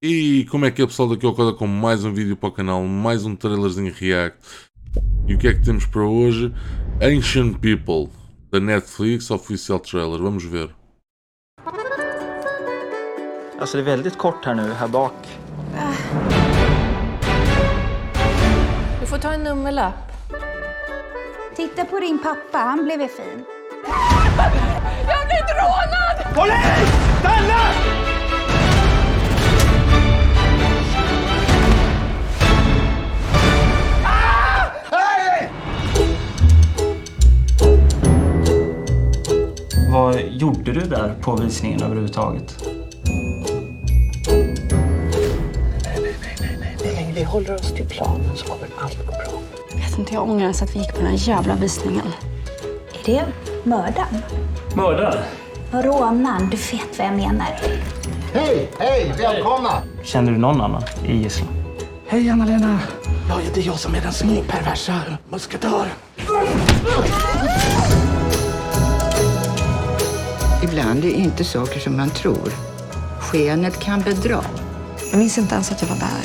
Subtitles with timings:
[0.00, 2.52] E como é que é pessoal daqui ao Coda com mais um vídeo para o
[2.52, 4.38] canal, mais um trailerzinho react.
[5.26, 6.54] E o que é que temos para hoje?
[7.02, 8.08] Ancient People,
[8.52, 10.20] da Netflix, oficial trailer.
[10.20, 10.70] Vamos ver.
[13.58, 15.14] Alltså det är väldigt kort här nu, här bak.
[19.00, 20.12] Du får ta en nummerlapp.
[21.56, 23.44] Titta på din pappa, han blev fin.
[25.06, 26.34] Jag har blivit rånad!
[26.34, 26.88] Polis!
[26.88, 27.07] Stanna!
[40.38, 42.64] Gjorde du där på visningen överhuvudtaget?
[47.08, 49.40] länge vi håller oss till planen så kommer allt gå bra.
[49.74, 52.06] vet inte, jag ångrar att vi gick på den här jävla visningen.
[52.92, 53.24] Är det
[53.64, 54.22] mördaren?
[54.74, 55.22] Mördaren?
[55.72, 57.60] Rånaren, du vet vad jag menar.
[58.34, 59.82] Hej, hej, välkomna!
[60.02, 61.48] Känner du någon annan i gisslan?
[62.06, 62.78] Hej Anna-Lena!
[63.28, 65.88] Ja, det är jag som är den småperversa musketören.
[70.68, 72.52] Ibland är inte saker som man tror.
[73.20, 74.44] Skenet kan bedra.
[75.10, 76.22] Jag minns inte ens att jag var där.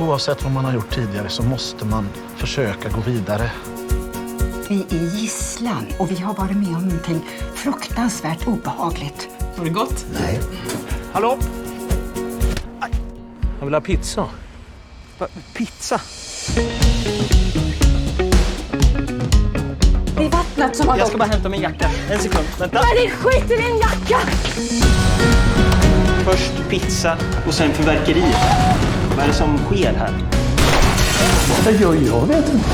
[0.00, 3.50] Oavsett vad man har gjort tidigare så måste man försöka gå vidare.
[4.68, 9.28] Vi är gisslan och vi har varit med om någonting fruktansvärt obehagligt.
[9.56, 10.06] Var det gott?
[10.20, 10.40] Nej.
[11.12, 11.38] Hallå?
[13.58, 14.26] Jag vill ha pizza.
[15.18, 16.00] Va, pizza?
[20.16, 21.90] Det är vattnet som har Jag ska bara hämta min jacka.
[22.10, 22.44] En sekund.
[22.58, 22.78] Vänta.
[22.78, 24.18] Vad är det skit i din jacka?
[26.24, 28.24] Först pizza och sen fyrverkeri.
[29.16, 30.10] Vad är det som sker här?
[31.64, 32.68] Vad gör jag vet inte.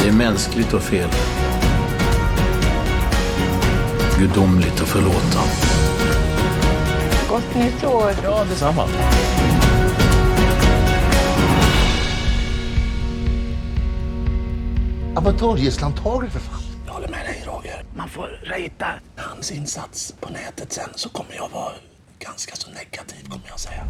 [0.00, 1.08] Det är mänskligt att fel.
[4.18, 5.40] Gudomligt att förlåta.
[7.28, 8.12] Gott nytt år.
[8.24, 8.88] Ja, detsamma.
[15.24, 16.62] Amatörgisslantagare för fan.
[16.86, 17.84] Jag håller med dig Roger.
[17.96, 18.86] Man får rejta
[19.16, 21.72] hans insats på nätet sen så kommer jag vara
[22.18, 23.86] ganska så negativ kommer jag säga.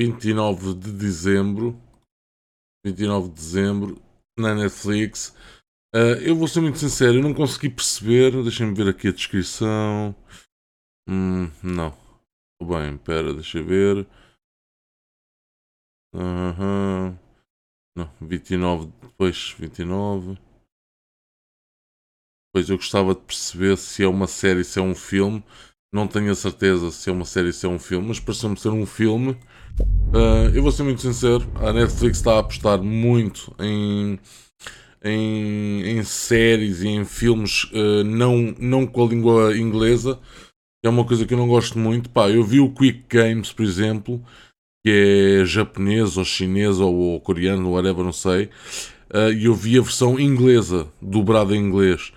[0.00, 1.76] 29 de dezembro.
[2.86, 3.96] 29 de dezembro
[4.40, 5.36] na Netflix.
[5.94, 8.42] Ah, eu vou ser muito sincero, eu não consegui perceber.
[8.42, 10.14] Deixem-me ver aqui a descrição.
[11.08, 11.92] Hum, não.
[12.62, 14.06] Bem, pera, deixa eu ver.
[16.14, 17.18] Aham.
[17.96, 20.38] Não, 29, depois 29.
[22.52, 25.42] Pois eu gostava de perceber se é uma série, se é um filme.
[25.92, 28.70] Não tenho a certeza se é uma série, se é um filme, mas pareceu-me ser
[28.70, 29.36] um filme.
[30.14, 34.18] Ah, eu vou ser muito sincero, a Netflix está a apostar muito em,
[35.04, 40.18] em, em séries e em filmes ah, não, não com a língua inglesa.
[40.84, 42.10] É uma coisa que eu não gosto muito.
[42.10, 44.22] Pá, eu vi o Quick Games, por exemplo,
[44.84, 48.48] que é japonês ou chinês ou, coreano, whatever, não sei.
[49.12, 52.12] Ah, E eu vi a versão inglesa, dobrada em inglês.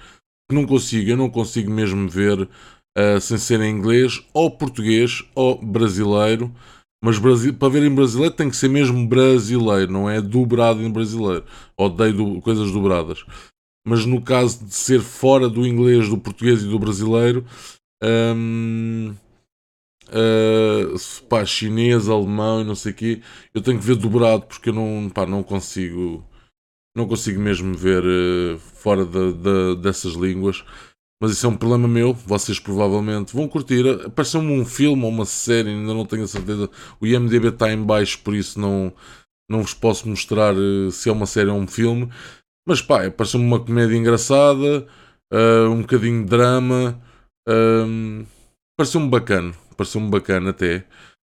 [0.51, 2.47] Não consigo, eu não consigo mesmo ver
[2.97, 6.53] ah, sem ser em inglês, ou português, ou brasileiro.
[7.03, 11.43] Mas para ver em brasileiro tem que ser mesmo brasileiro, não é dobrado em brasileiro.
[11.77, 13.25] Odeio do- coisas dobradas.
[13.85, 17.45] Mas no caso de ser fora do inglês, do português e do brasileiro,
[18.01, 19.13] hum,
[20.97, 23.21] se- pá, chinês, alemão e não sei o quê,
[23.53, 26.23] eu tenho que ver dobrado porque eu não, pá, não consigo
[26.95, 30.63] não consigo mesmo ver eh, fora da- da- dessas línguas.
[31.21, 32.13] Mas isso é um problema meu.
[32.13, 33.87] Vocês provavelmente vão curtir.
[34.05, 36.69] Apareceu-me um filme ou uma série, ainda não tenho a certeza.
[37.01, 38.93] O IMDB está em baixo, por isso não,
[39.49, 42.09] não vos posso mostrar eh, se é uma série ou um filme.
[42.67, 44.87] Mas pá, apareceu-me uma comédia engraçada,
[45.31, 47.01] ah, um bocadinho de drama.
[47.47, 48.23] ahm,
[48.77, 49.53] pareceu-me bacana.
[49.75, 50.85] Pareceu-me bacana até.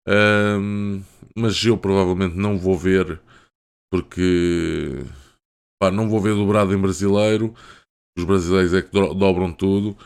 [0.08, 1.02] Ahm,
[1.36, 3.20] mas eu provavelmente não vou ver
[3.92, 5.04] porque
[5.80, 7.54] pá, não vou ver dobrado em brasileiro.
[8.18, 9.96] Os brasileiros é que do- dobram tudo.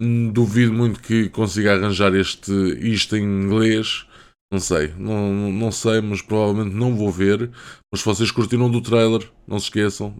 [0.00, 4.06] Hum, Duvido muito que consiga arranjar este, isto em inglês.
[4.52, 7.50] Não sei, não, não sei, mas provavelmente não vou ver.
[7.90, 10.14] Mas se vocês curtiram do trailer, não se esqueçam,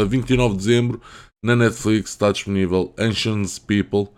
[0.00, 1.00] a 29 de dezembro
[1.42, 4.08] na Netflix está disponível Ancient People.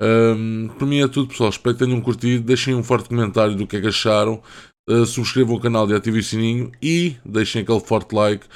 [0.00, 1.50] Hum, por mim é tudo, pessoal.
[1.50, 2.44] Espero que tenham curtido.
[2.44, 4.42] Deixem um forte comentário do que é que acharam.
[4.88, 8.46] Uh, subscrevam o canal e ativem o sininho e deixem aquele forte like.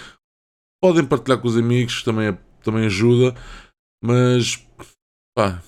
[0.82, 3.34] Podem partilhar com os amigos, também, é- também ajuda.
[4.02, 4.66] Mas
[5.36, 5.62] pá,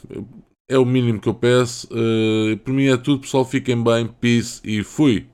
[0.69, 1.89] é o mínimo que eu peço.
[1.89, 3.45] Uh, por mim é tudo, pessoal.
[3.45, 5.29] Fiquem bem, peace e fui.